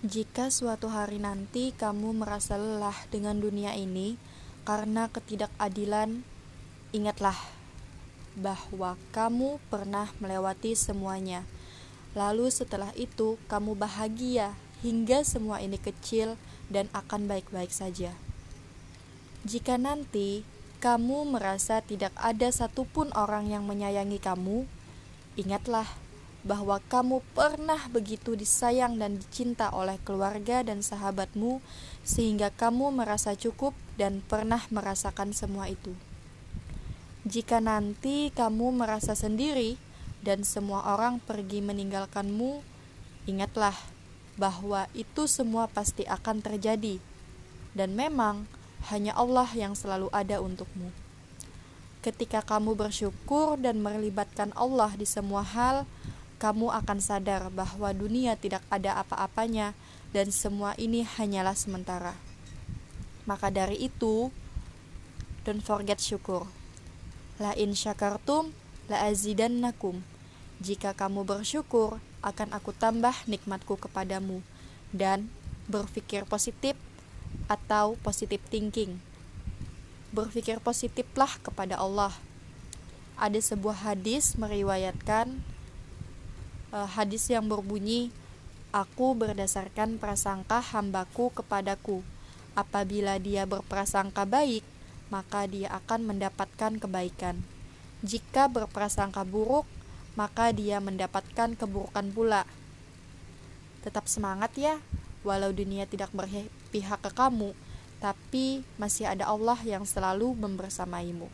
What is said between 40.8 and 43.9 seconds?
orang pergi meninggalkanmu, ingatlah